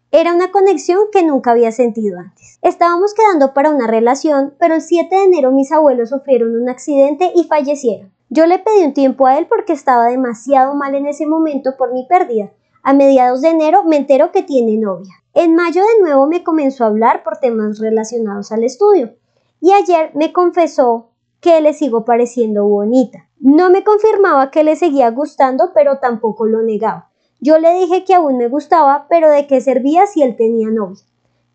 [0.10, 2.58] Era una conexión que nunca había sentido antes.
[2.63, 7.32] Estábamos quedando para una relación, pero el 7 de enero mis abuelos sufrieron un accidente
[7.36, 8.12] y fallecieron.
[8.30, 11.94] Yo le pedí un tiempo a él porque estaba demasiado mal en ese momento por
[11.94, 12.52] mi pérdida.
[12.82, 15.13] A mediados de enero me entero que tiene novia.
[15.36, 19.13] En mayo de nuevo me comenzó a hablar por temas relacionados al estudio.
[19.62, 21.12] Y ayer me confesó
[21.42, 23.30] que le sigo pareciendo bonita.
[23.45, 27.10] No me confirmaba que le seguía gustando, pero tampoco lo negaba.
[27.41, 31.03] Yo le dije que aún me gustaba, pero de qué servía si él tenía novia.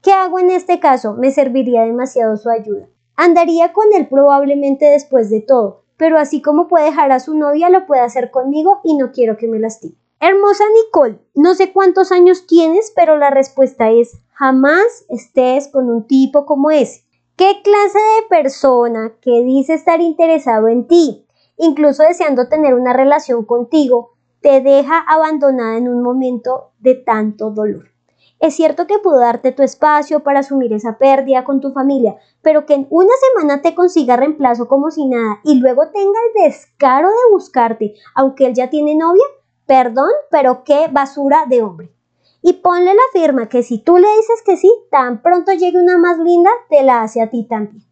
[0.02, 1.14] ¿Qué hago en este caso?
[1.14, 2.88] Me serviría demasiado su ayuda.
[3.16, 7.70] Andaría con él probablemente después de todo, pero así como puede dejar a su novia,
[7.70, 9.96] lo puede hacer conmigo y no quiero que me lastime.
[10.20, 16.06] Hermosa Nicole, no sé cuántos años tienes, pero la respuesta es jamás estés con un
[16.06, 17.04] tipo como ese.
[17.34, 21.24] ¿Qué clase de persona que dice estar interesado en ti,
[21.58, 27.90] incluso deseando tener una relación contigo, te deja abandonada en un momento de tanto dolor.
[28.40, 32.66] Es cierto que pudo darte tu espacio para asumir esa pérdida con tu familia, pero
[32.66, 37.08] que en una semana te consiga reemplazo como si nada y luego tenga el descaro
[37.08, 39.24] de buscarte, aunque él ya tiene novia,
[39.66, 41.92] perdón, pero qué basura de hombre.
[42.40, 45.98] Y ponle la firma que si tú le dices que sí, tan pronto llegue una
[45.98, 47.87] más linda, te la hace a ti también.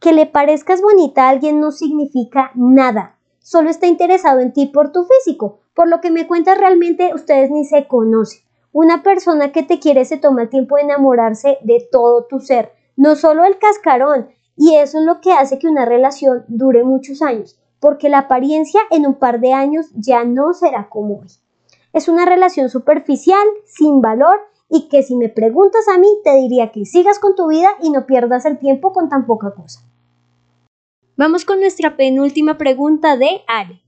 [0.00, 4.92] Que le parezcas bonita a alguien no significa nada, solo está interesado en ti por
[4.92, 8.40] tu físico, por lo que me cuentas realmente ustedes ni se conocen.
[8.72, 12.72] Una persona que te quiere se toma el tiempo de enamorarse de todo tu ser,
[12.96, 17.22] no solo el cascarón, y eso es lo que hace que una relación dure muchos
[17.22, 21.28] años, porque la apariencia en un par de años ya no será como hoy.
[21.92, 26.72] Es una relación superficial, sin valor, y que si me preguntas a mí te diría
[26.72, 29.80] que sigas con tu vida y no pierdas el tiempo con tan poca cosa.
[31.16, 33.80] Vamos con nuestra penúltima pregunta de Ale.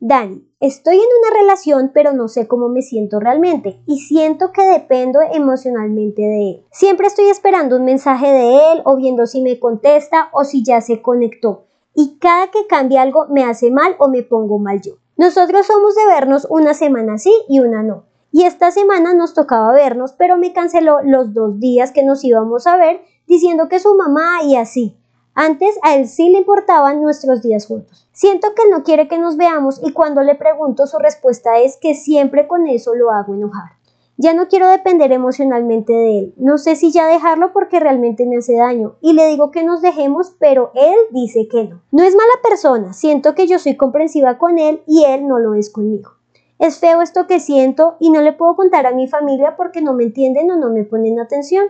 [0.00, 4.62] Dani, estoy en una relación pero no sé cómo me siento realmente y siento que
[4.62, 6.66] dependo emocionalmente de él.
[6.70, 10.80] Siempre estoy esperando un mensaje de él o viendo si me contesta o si ya
[10.80, 11.64] se conectó
[11.94, 14.92] y cada que cambia algo me hace mal o me pongo mal yo.
[15.16, 18.04] Nosotros somos de vernos una semana sí y una no.
[18.30, 22.66] Y esta semana nos tocaba vernos, pero me canceló los dos días que nos íbamos
[22.66, 24.96] a ver diciendo que su mamá y así.
[25.34, 28.08] Antes a él sí le importaban nuestros días juntos.
[28.12, 31.94] Siento que no quiere que nos veamos y cuando le pregunto su respuesta es que
[31.94, 33.78] siempre con eso lo hago enojar.
[34.16, 36.34] Ya no quiero depender emocionalmente de él.
[36.36, 38.96] No sé si ya dejarlo porque realmente me hace daño.
[39.00, 41.82] Y le digo que nos dejemos, pero él dice que no.
[41.92, 42.92] No es mala persona.
[42.92, 46.17] Siento que yo soy comprensiva con él y él no lo es conmigo.
[46.58, 49.94] Es feo esto que siento y no le puedo contar a mi familia porque no
[49.94, 51.66] me entienden o no me ponen atención.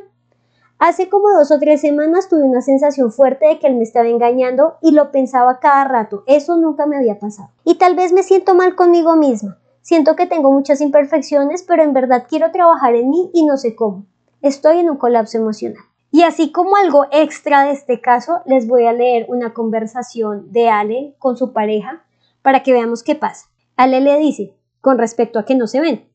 [0.79, 4.09] Hace como dos o tres semanas tuve una sensación fuerte de que él me estaba
[4.09, 6.23] engañando y lo pensaba cada rato.
[6.27, 7.51] Eso nunca me había pasado.
[7.65, 9.59] Y tal vez me siento mal conmigo misma.
[9.83, 13.75] Siento que tengo muchas imperfecciones, pero en verdad quiero trabajar en mí y no sé
[13.75, 14.07] cómo.
[14.41, 15.83] Estoy en un colapso emocional.
[16.11, 20.71] Y así como algo extra de este caso, les voy a leer una conversación de
[20.71, 22.05] Ale con su pareja
[22.41, 23.47] para que veamos qué pasa.
[23.77, 24.58] Ale le dice,
[24.89, 26.09] con respecto a que no se ven,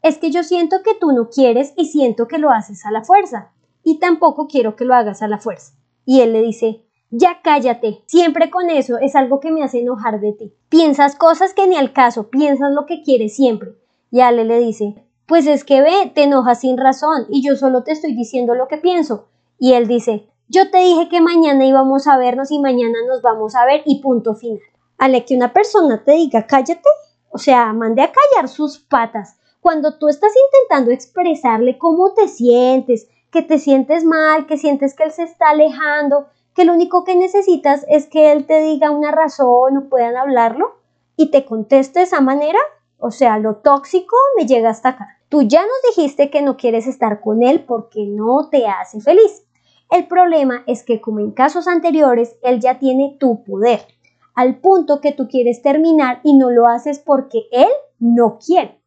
[0.00, 3.02] es que yo siento que tú no quieres y siento que lo haces a la
[3.02, 3.50] fuerza
[3.82, 5.72] y tampoco quiero que lo hagas a la fuerza.
[6.04, 10.20] Y él le dice, ya cállate, siempre con eso es algo que me hace enojar
[10.20, 10.54] de ti.
[10.68, 13.72] Piensas cosas que ni al caso, piensas lo que quieres siempre.
[14.12, 17.82] Y Ale le dice, pues es que ve, te enojas sin razón y yo solo
[17.82, 19.26] te estoy diciendo lo que pienso.
[19.58, 23.56] Y él dice, yo te dije que mañana íbamos a vernos y mañana nos vamos
[23.56, 24.60] a ver y punto final.
[24.96, 26.88] Ale, que una persona te diga cállate,
[27.32, 29.38] o sea, mande a callar sus patas.
[29.60, 35.04] Cuando tú estás intentando expresarle cómo te sientes, que te sientes mal, que sientes que
[35.04, 39.10] él se está alejando, que lo único que necesitas es que él te diga una
[39.10, 40.76] razón o puedan hablarlo
[41.16, 42.58] y te conteste de esa manera,
[42.98, 45.18] o sea, lo tóxico me llega hasta acá.
[45.28, 49.44] Tú ya nos dijiste que no quieres estar con él porque no te hace feliz.
[49.90, 53.86] El problema es que como en casos anteriores, él ya tiene tu poder,
[54.34, 57.68] al punto que tú quieres terminar y no lo haces porque él
[57.98, 58.78] no quiere.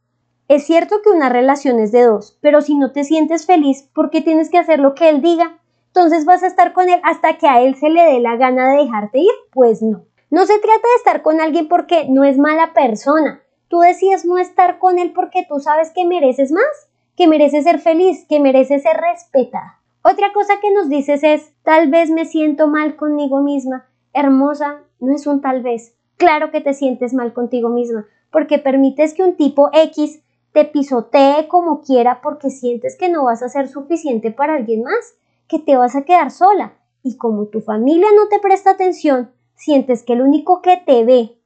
[0.48, 4.12] Es cierto que una relación es de dos, pero si no te sientes feliz, ¿por
[4.12, 5.60] qué tienes que hacer lo que él diga?
[5.88, 8.72] Entonces vas a estar con él hasta que a él se le dé la gana
[8.72, 9.32] de dejarte ir.
[9.54, 10.04] Pues no.
[10.30, 13.42] No se trata de estar con alguien porque no es mala persona.
[13.70, 17.80] Tú decides no estar con él porque tú sabes que mereces más, que mereces ser
[17.80, 19.80] feliz, que mereces ser respetada.
[20.04, 23.88] Otra cosa que nos dices es, tal vez me siento mal conmigo misma.
[24.14, 25.96] Hermosa, no es un tal vez.
[26.18, 31.48] Claro que te sientes mal contigo misma, porque permites que un tipo X te pisotee
[31.48, 35.16] como quiera porque sientes que no vas a ser suficiente para alguien más,
[35.48, 36.74] que te vas a quedar sola.
[37.04, 41.38] Y como tu familia no te presta atención, sientes que el único que te ve,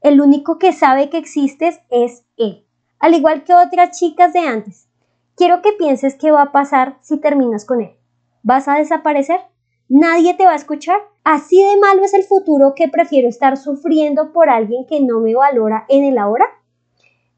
[0.00, 2.64] el único que sabe que existes es él.
[2.98, 4.88] Al igual que otras chicas de antes.
[5.36, 7.94] Quiero que pienses qué va a pasar si terminas con él.
[8.42, 9.40] ¿Vas a desaparecer?
[9.88, 11.00] ¿Nadie te va a escuchar?
[11.24, 15.34] ¿Así de malo es el futuro que prefiero estar sufriendo por alguien que no me
[15.34, 16.46] valora en el ahora?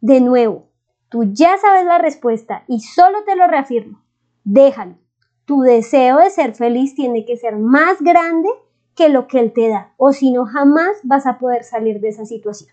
[0.01, 0.69] De nuevo,
[1.09, 4.03] Tú ya sabes la respuesta y solo te lo reafirmo.
[4.45, 4.97] Déjalo.
[5.47, 8.49] Tu deseo de ser feliz tiene que ser más grande
[8.95, 12.09] que lo que él te da, o si no, jamás vas a poder salir de
[12.09, 12.71] esa situación.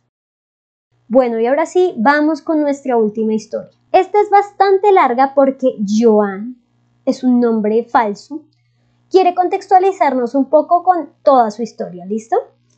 [1.08, 3.70] Bueno, y ahora sí, vamos con nuestra última historia.
[3.92, 6.58] Esta es bastante larga porque Joan
[7.06, 8.44] es un nombre falso.
[9.10, 12.36] Quiere contextualizarnos un poco con toda su historia, ¿listo?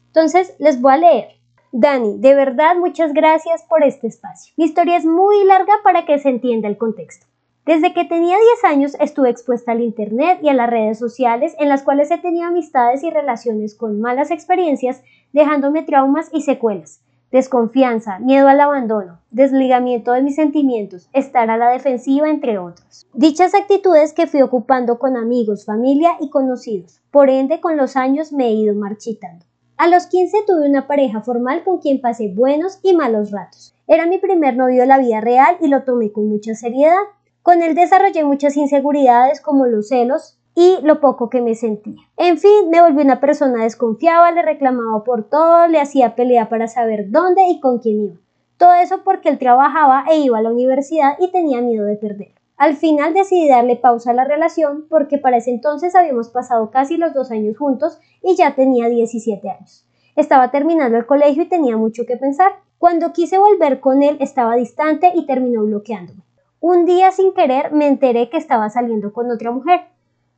[0.08, 1.28] Entonces, les voy a leer.
[1.72, 4.54] Dani, de verdad muchas gracias por este espacio.
[4.58, 7.28] Mi historia es muy larga para que se entienda el contexto.
[7.66, 11.68] Desde que tenía 10 años estuve expuesta al Internet y a las redes sociales en
[11.68, 17.02] las cuales he tenido amistades y relaciones con malas experiencias, dejándome traumas y secuelas.
[17.32, 23.08] Desconfianza, miedo al abandono, desligamiento de mis sentimientos, estar a la defensiva, entre otros.
[23.14, 27.02] Dichas actitudes que fui ocupando con amigos, familia y conocidos.
[27.12, 29.46] Por ende, con los años me he ido marchitando.
[29.78, 33.76] A los 15 tuve una pareja formal con quien pasé buenos y malos ratos.
[33.86, 36.98] Era mi primer novio de la vida real y lo tomé con mucha seriedad.
[37.44, 42.02] Con él desarrollé muchas inseguridades como los celos, y lo poco que me sentía.
[42.18, 46.68] En fin, me volví una persona desconfiada, le reclamaba por todo, le hacía pelea para
[46.68, 48.16] saber dónde y con quién iba.
[48.58, 52.32] Todo eso porque él trabajaba e iba a la universidad y tenía miedo de perder.
[52.58, 56.98] Al final decidí darle pausa a la relación porque para ese entonces habíamos pasado casi
[56.98, 59.86] los dos años juntos y ya tenía 17 años.
[60.16, 62.54] Estaba terminando el colegio y tenía mucho que pensar.
[62.80, 66.24] Cuando quise volver con él estaba distante y terminó bloqueándome.
[66.60, 69.82] Un día sin querer me enteré que estaba saliendo con otra mujer.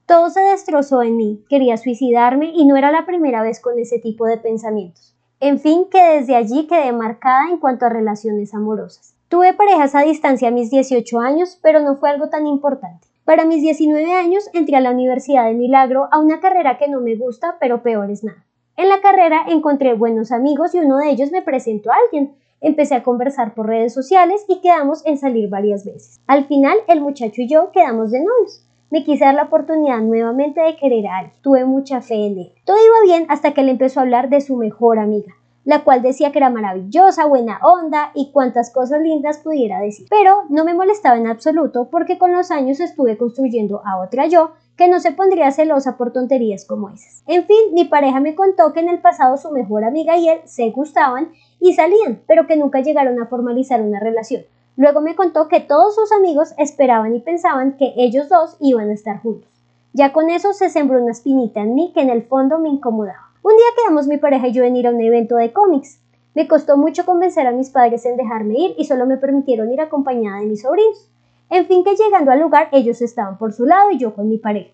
[0.10, 4.00] Todo se destrozó en mí, quería suicidarme y no era la primera vez con ese
[4.00, 5.16] tipo de pensamientos.
[5.40, 9.14] En fin, que desde allí quedé marcada en cuanto a relaciones amorosas.
[9.28, 13.08] Tuve parejas a distancia a mis 18 años, pero no fue algo tan importante.
[13.24, 17.02] Para mis 19 años entré a la Universidad de Milagro a una carrera que no
[17.02, 18.44] me gusta, pero peor es nada.
[18.78, 22.34] En la carrera encontré buenos amigos y uno de ellos me presentó a alguien.
[22.62, 26.20] Empecé a conversar por redes sociales y quedamos en salir varias veces.
[26.26, 28.66] Al final, el muchacho y yo quedamos de novios.
[28.92, 31.36] Me quise dar la oportunidad nuevamente de querer a alguien.
[31.44, 32.54] Tuve mucha fe en él.
[32.66, 36.02] Todo iba bien hasta que él empezó a hablar de su mejor amiga, la cual
[36.02, 40.08] decía que era maravillosa, buena onda y cuantas cosas lindas pudiera decir.
[40.10, 44.54] Pero no me molestaba en absoluto porque con los años estuve construyendo a otra yo
[44.76, 47.22] que no se pondría celosa por tonterías como esas.
[47.28, 50.40] En fin, mi pareja me contó que en el pasado su mejor amiga y él
[50.46, 54.44] se gustaban y salían, pero que nunca llegaron a formalizar una relación.
[54.80, 58.94] Luego me contó que todos sus amigos esperaban y pensaban que ellos dos iban a
[58.94, 59.50] estar juntos.
[59.92, 63.30] Ya con eso se sembró una espinita en mí que en el fondo me incomodaba.
[63.44, 66.00] Un día quedamos mi pareja y yo en ir a un evento de cómics.
[66.34, 69.82] Me costó mucho convencer a mis padres en dejarme ir y solo me permitieron ir
[69.82, 71.10] acompañada de mis sobrinos.
[71.50, 74.38] En fin que llegando al lugar ellos estaban por su lado y yo con mi
[74.38, 74.72] pareja.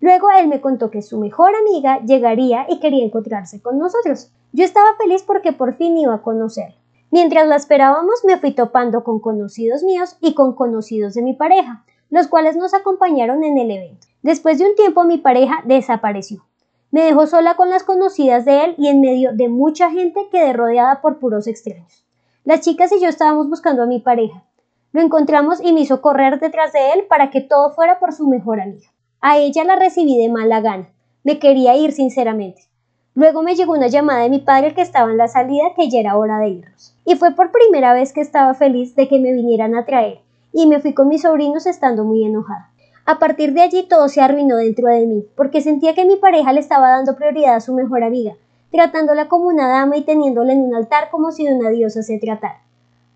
[0.00, 4.30] Luego él me contó que su mejor amiga llegaría y quería encontrarse con nosotros.
[4.52, 6.79] Yo estaba feliz porque por fin iba a conocerlo.
[7.10, 11.84] Mientras la esperábamos me fui topando con conocidos míos y con conocidos de mi pareja,
[12.08, 14.06] los cuales nos acompañaron en el evento.
[14.22, 16.44] Después de un tiempo mi pareja desapareció.
[16.92, 20.52] Me dejó sola con las conocidas de él y en medio de mucha gente quedé
[20.52, 22.04] rodeada por puros extraños.
[22.44, 24.44] Las chicas y yo estábamos buscando a mi pareja.
[24.92, 28.26] Lo encontramos y me hizo correr detrás de él para que todo fuera por su
[28.28, 28.88] mejor amiga.
[29.20, 30.88] A ella la recibí de mala gana.
[31.22, 32.69] Me quería ir sinceramente.
[33.14, 35.98] Luego me llegó una llamada de mi padre que estaba en la salida que ya
[35.98, 36.94] era hora de irnos.
[37.04, 40.20] Y fue por primera vez que estaba feliz de que me vinieran a traer,
[40.52, 42.70] y me fui con mis sobrinos estando muy enojada.
[43.06, 46.52] A partir de allí todo se arruinó dentro de mí, porque sentía que mi pareja
[46.52, 48.34] le estaba dando prioridad a su mejor amiga,
[48.70, 52.18] tratándola como una dama y teniéndola en un altar como si de una diosa se
[52.18, 52.62] tratara,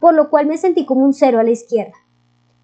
[0.00, 1.94] por lo cual me sentí como un cero a la izquierda.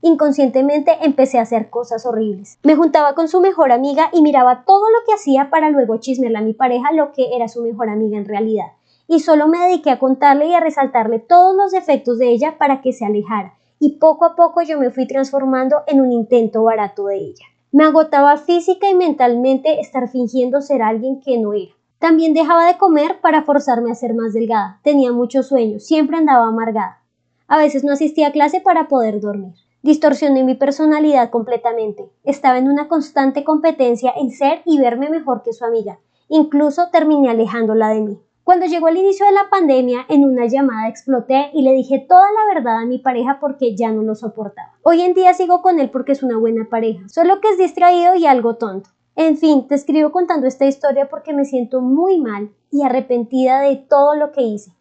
[0.02, 2.58] Inconscientemente empecé a hacer cosas horribles.
[2.62, 6.38] Me juntaba con su mejor amiga y miraba todo lo que hacía para luego chismearle
[6.38, 8.72] a mi pareja lo que era su mejor amiga en realidad.
[9.06, 12.80] Y solo me dediqué a contarle y a resaltarle todos los defectos de ella para
[12.80, 13.54] que se alejara.
[13.78, 17.46] Y poco a poco yo me fui transformando en un intento barato de ella.
[17.70, 21.72] Me agotaba física y mentalmente estar fingiendo ser alguien que no era.
[21.98, 24.80] También dejaba de comer para forzarme a ser más delgada.
[24.82, 27.02] Tenía mucho sueño, siempre andaba amargada.
[27.46, 29.54] A veces no asistía a clase para poder dormir.
[29.82, 32.10] Distorsioné mi personalidad completamente.
[32.22, 35.98] Estaba en una constante competencia en ser y verme mejor que su amiga.
[36.28, 38.20] Incluso terminé alejándola de mí.
[38.44, 42.26] Cuando llegó el inicio de la pandemia, en una llamada exploté y le dije toda
[42.32, 44.74] la verdad a mi pareja porque ya no lo soportaba.
[44.82, 48.16] Hoy en día sigo con él porque es una buena pareja, solo que es distraído
[48.16, 48.90] y algo tonto.
[49.16, 53.76] En fin, te escribo contando esta historia porque me siento muy mal y arrepentida de
[53.76, 54.72] todo lo que hice.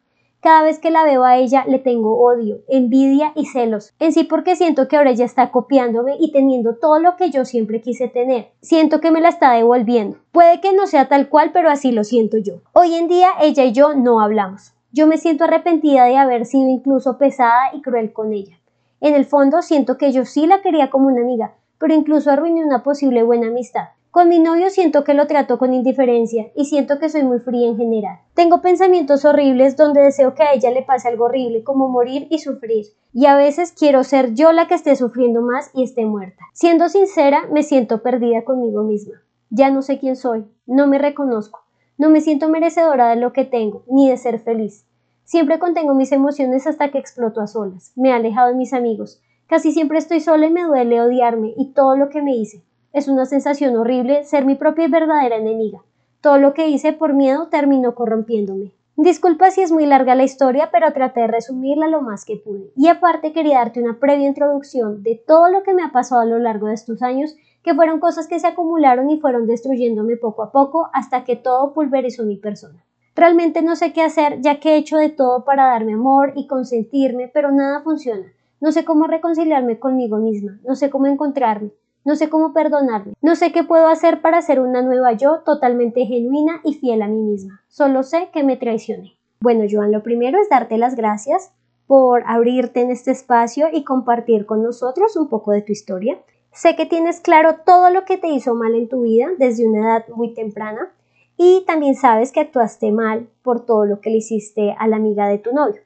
[0.41, 3.93] Cada vez que la veo a ella le tengo odio, envidia y celos.
[3.99, 7.43] En sí porque siento que ahora ella está copiándome y teniendo todo lo que yo
[7.43, 8.52] siempre quise tener.
[8.62, 10.17] Siento que me la está devolviendo.
[10.32, 12.62] Puede que no sea tal cual, pero así lo siento yo.
[12.71, 14.73] Hoy en día ella y yo no hablamos.
[14.93, 18.58] Yo me siento arrepentida de haber sido incluso pesada y cruel con ella.
[19.02, 22.63] En el fondo siento que yo sí la quería como una amiga, pero incluso arruiné
[22.63, 23.89] una posible buena amistad.
[24.12, 27.68] Con mi novio siento que lo trato con indiferencia y siento que soy muy fría
[27.68, 28.18] en general.
[28.34, 32.39] Tengo pensamientos horribles donde deseo que a ella le pase algo horrible como morir y
[32.39, 32.88] sufrir.
[33.14, 36.43] Y a veces quiero ser yo la que esté sufriendo más y esté muerta.
[36.53, 39.22] Siendo sincera, me siento perdida conmigo misma.
[39.51, 41.60] Ya no sé quién soy, no me reconozco,
[41.99, 44.88] no me siento merecedora de lo que tengo, ni de ser feliz.
[45.24, 47.93] Siempre contengo mis emociones hasta que exploto a solas.
[47.95, 49.22] Me he alejado de mis amigos.
[49.45, 52.64] Casi siempre estoy sola y me duele odiarme y todo lo que me hice.
[52.91, 55.83] Es una sensación horrible ser mi propia y verdadera enemiga.
[56.21, 58.73] Todo lo que hice por miedo terminó corrompiéndome.
[58.95, 62.71] Disculpa si es muy larga la historia, pero traté de resumirla lo más que pude.
[62.75, 66.25] Y aparte quería darte una previa introducción de todo lo que me ha pasado a
[66.25, 70.41] lo largo de estos años, que fueron cosas que se acumularon y fueron destruyéndome poco
[70.41, 72.83] a poco hasta que todo pulverizó mi persona.
[73.15, 76.47] Realmente no sé qué hacer, ya que he hecho de todo para darme amor y
[76.47, 78.33] consentirme, pero nada funciona.
[78.59, 81.71] No sé cómo reconciliarme conmigo misma, no sé cómo encontrarme,
[82.10, 86.07] no sé cómo perdonarme, no sé qué puedo hacer para ser una nueva yo totalmente
[86.07, 87.62] genuina y fiel a mí misma.
[87.68, 89.20] Solo sé que me traicioné.
[89.41, 91.51] Bueno, Joan, lo primero es darte las gracias
[91.86, 96.20] por abrirte en este espacio y compartir con nosotros un poco de tu historia.
[96.51, 99.82] Sé que tienes claro todo lo que te hizo mal en tu vida desde una
[99.82, 100.91] edad muy temprana
[101.38, 105.28] y también sabes que actuaste mal por todo lo que le hiciste a la amiga
[105.28, 105.84] de tu novio.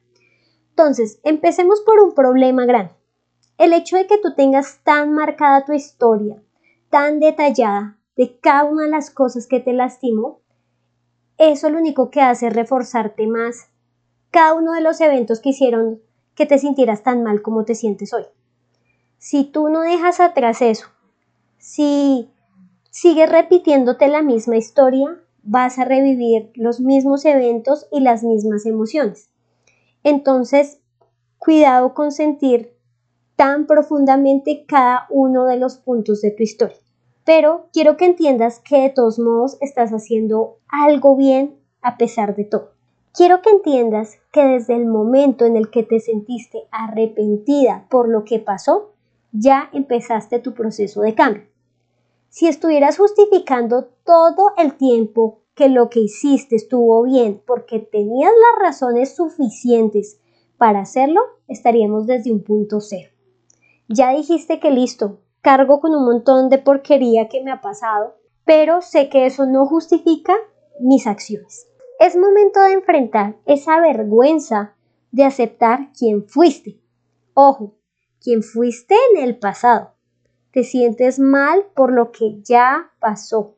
[0.69, 2.93] Entonces, empecemos por un problema grande.
[3.57, 6.41] El hecho de que tú tengas tan marcada tu historia,
[6.89, 10.41] tan detallada de cada una de las cosas que te lastimó,
[11.37, 13.69] eso lo único que hace es reforzarte más
[14.31, 16.01] cada uno de los eventos que hicieron
[16.33, 18.23] que te sintieras tan mal como te sientes hoy.
[19.19, 20.87] Si tú no dejas atrás eso,
[21.59, 22.31] si
[22.89, 29.29] sigues repitiéndote la misma historia, vas a revivir los mismos eventos y las mismas emociones.
[30.03, 30.79] Entonces,
[31.37, 32.72] cuidado con sentir
[33.35, 36.77] tan profundamente cada uno de los puntos de tu historia.
[37.25, 42.45] Pero quiero que entiendas que de todos modos estás haciendo algo bien a pesar de
[42.45, 42.71] todo.
[43.13, 48.23] Quiero que entiendas que desde el momento en el que te sentiste arrepentida por lo
[48.23, 48.93] que pasó,
[49.31, 51.43] ya empezaste tu proceso de cambio.
[52.29, 58.67] Si estuvieras justificando todo el tiempo que lo que hiciste estuvo bien porque tenías las
[58.67, 60.19] razones suficientes
[60.57, 63.12] para hacerlo, estaríamos desde un punto cero.
[63.87, 68.15] Ya dijiste que listo, cargo con un montón de porquería que me ha pasado,
[68.45, 70.33] pero sé que eso no justifica
[70.79, 71.67] mis acciones.
[71.99, 74.75] Es momento de enfrentar esa vergüenza
[75.11, 76.79] de aceptar quién fuiste.
[77.33, 77.75] Ojo,
[78.21, 79.93] quién fuiste en el pasado.
[80.51, 83.57] Te sientes mal por lo que ya pasó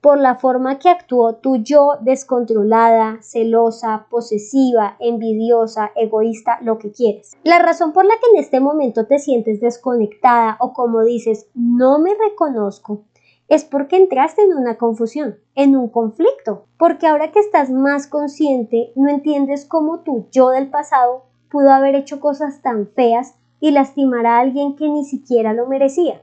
[0.00, 7.36] por la forma que actuó tu yo descontrolada, celosa, posesiva, envidiosa, egoísta, lo que quieres.
[7.42, 11.98] La razón por la que en este momento te sientes desconectada o como dices, no
[11.98, 13.04] me reconozco,
[13.48, 18.92] es porque entraste en una confusión, en un conflicto, porque ahora que estás más consciente,
[18.94, 24.26] no entiendes cómo tu yo del pasado pudo haber hecho cosas tan feas y lastimar
[24.26, 26.22] a alguien que ni siquiera lo merecía.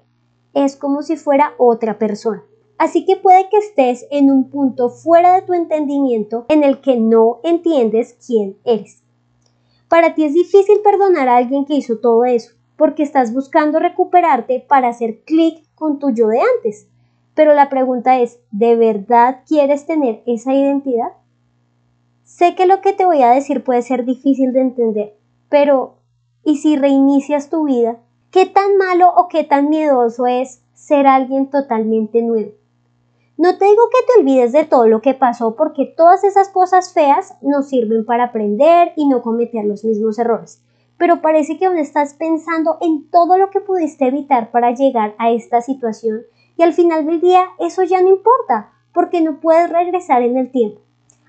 [0.53, 2.43] Es como si fuera otra persona.
[2.77, 6.97] Así que puede que estés en un punto fuera de tu entendimiento en el que
[6.97, 9.01] no entiendes quién eres.
[9.87, 14.59] Para ti es difícil perdonar a alguien que hizo todo eso, porque estás buscando recuperarte
[14.59, 16.87] para hacer clic con tu yo de antes.
[17.33, 21.11] Pero la pregunta es, ¿de verdad quieres tener esa identidad?
[22.23, 25.17] Sé que lo que te voy a decir puede ser difícil de entender,
[25.47, 25.97] pero
[26.43, 27.99] ¿y si reinicias tu vida?
[28.31, 32.51] ¿Qué tan malo o qué tan miedoso es ser alguien totalmente nuevo?
[33.37, 36.93] No te digo que te olvides de todo lo que pasó porque todas esas cosas
[36.93, 40.61] feas nos sirven para aprender y no cometer los mismos errores.
[40.97, 45.31] Pero parece que aún estás pensando en todo lo que pudiste evitar para llegar a
[45.31, 46.21] esta situación
[46.57, 50.49] y al final del día eso ya no importa porque no puedes regresar en el
[50.51, 50.79] tiempo.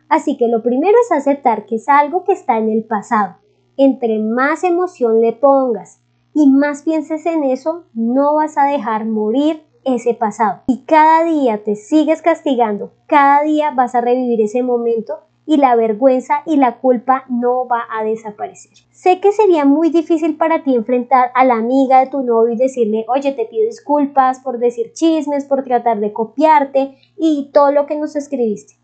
[0.08, 3.34] Así que lo primero es aceptar que es algo que está en el pasado.
[3.76, 6.00] Entre más emoción le pongas
[6.32, 10.62] y más pienses en eso, no vas a dejar morir ese pasado.
[10.66, 15.76] Y cada día te sigues castigando, cada día vas a revivir ese momento y la
[15.76, 18.72] vergüenza y la culpa no va a desaparecer.
[18.90, 22.56] Sé que sería muy difícil para ti enfrentar a la amiga de tu novio y
[22.56, 27.86] decirle, oye, te pido disculpas por decir chismes, por tratar de copiarte y todo lo
[27.86, 28.74] que nos escribiste.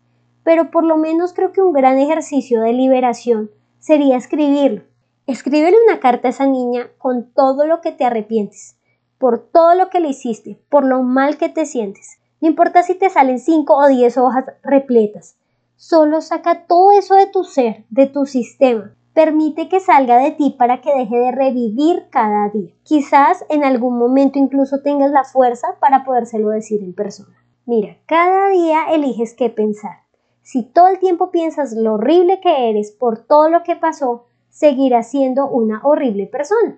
[0.43, 4.83] Pero por lo menos creo que un gran ejercicio de liberación sería escribirlo.
[5.27, 8.77] Escríbele una carta a esa niña con todo lo que te arrepientes
[9.23, 12.19] por todo lo que le hiciste, por lo mal que te sientes.
[12.41, 15.37] No importa si te salen 5 o 10 hojas repletas.
[15.77, 18.93] Solo saca todo eso de tu ser, de tu sistema.
[19.13, 22.73] Permite que salga de ti para que deje de revivir cada día.
[22.83, 27.37] Quizás en algún momento incluso tengas la fuerza para podérselo decir en persona.
[27.65, 29.99] Mira, cada día eliges qué pensar.
[30.41, 35.09] Si todo el tiempo piensas lo horrible que eres por todo lo que pasó, seguirás
[35.09, 36.77] siendo una horrible persona.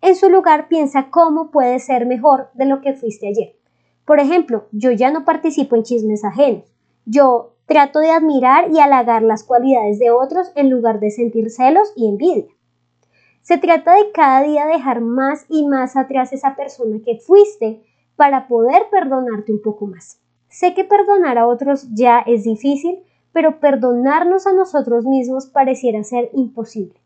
[0.00, 3.56] En su lugar piensa cómo puedes ser mejor de lo que fuiste ayer.
[4.04, 6.64] Por ejemplo, yo ya no participo en chismes ajenos.
[7.04, 11.92] Yo trato de admirar y halagar las cualidades de otros en lugar de sentir celos
[11.96, 12.46] y envidia.
[13.42, 17.82] Se trata de cada día dejar más y más atrás esa persona que fuiste
[18.16, 20.20] para poder perdonarte un poco más.
[20.48, 23.00] Sé que perdonar a otros ya es difícil,
[23.32, 26.98] pero perdonarnos a nosotros mismos pareciera ser imposible,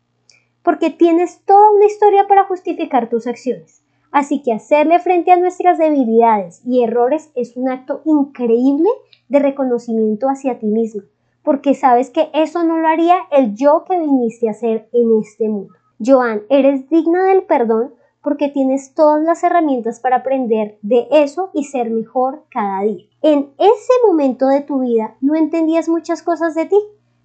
[0.63, 3.83] porque tienes toda una historia para justificar tus acciones.
[4.11, 8.89] Así que hacerle frente a nuestras debilidades y errores es un acto increíble
[9.29, 11.03] de reconocimiento hacia ti mismo,
[11.43, 15.47] porque sabes que eso no lo haría el yo que viniste a ser en este
[15.47, 15.73] mundo.
[16.03, 21.63] Joan, eres digna del perdón porque tienes todas las herramientas para aprender de eso y
[21.63, 23.05] ser mejor cada día.
[23.21, 26.77] En ese momento de tu vida no entendías muchas cosas de ti,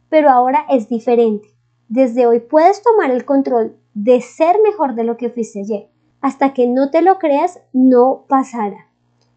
[0.09, 1.56] pero ahora es diferente.
[1.89, 5.89] Desde hoy puedes tomar el control de ser mejor de lo que fuiste ayer.
[6.20, 8.87] Hasta que no te lo creas, no pasará.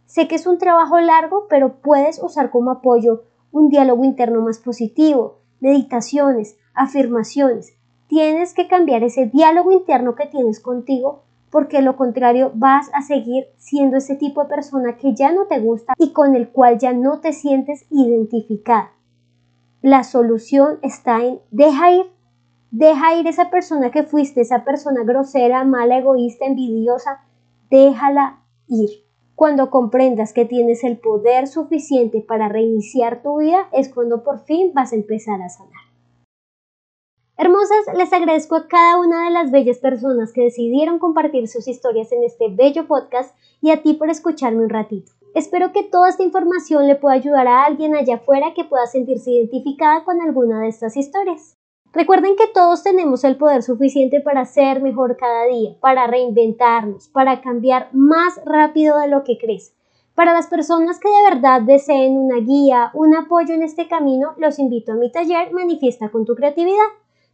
[0.05, 4.57] Sé que es un trabajo largo, pero puedes usar como apoyo un diálogo interno más
[4.57, 7.75] positivo, meditaciones, afirmaciones.
[8.07, 13.47] Tienes que cambiar ese diálogo interno que tienes contigo porque lo contrario vas a seguir
[13.57, 16.93] siendo ese tipo de persona que ya no te gusta y con el cual ya
[16.93, 18.91] no te sientes identificada.
[19.81, 22.05] La solución está en deja ir,
[22.71, 27.23] deja ir esa persona que fuiste, esa persona grosera, mala, egoísta, envidiosa,
[27.69, 28.89] déjala ir.
[29.35, 34.71] Cuando comprendas que tienes el poder suficiente para reiniciar tu vida es cuando por fin
[34.73, 35.89] vas a empezar a sanar.
[37.37, 42.11] Hermosas, les agradezco a cada una de las bellas personas que decidieron compartir sus historias
[42.11, 45.13] en este bello podcast y a ti por escucharme un ratito.
[45.33, 49.31] Espero que toda esta información le pueda ayudar a alguien allá afuera que pueda sentirse
[49.31, 51.58] identificada con alguna de estas historias.
[51.91, 57.41] Recuerden que todos tenemos el poder suficiente para ser mejor cada día, para reinventarnos, para
[57.41, 59.73] cambiar más rápido de lo que crees.
[60.13, 64.59] Para las personas que de verdad deseen una guía, un apoyo en este camino, los
[64.59, 66.85] invito a mi taller Manifiesta con tu creatividad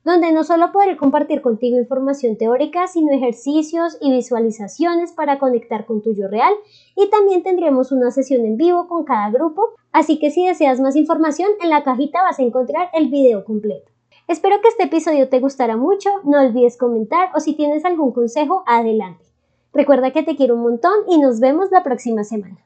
[0.05, 6.03] donde no solo podré compartir contigo información teórica, sino ejercicios y visualizaciones para conectar con
[6.03, 6.53] tu yo real
[6.95, 10.95] y también tendremos una sesión en vivo con cada grupo, así que si deseas más
[10.95, 13.94] información en la cajita vas a encontrar el video completo.
[14.27, 18.63] Espero que este episodio te gustara mucho, no olvides comentar o si tienes algún consejo,
[18.65, 19.23] adelante.
[19.71, 22.57] Recuerda que te quiero un montón y nos vemos la próxima semana.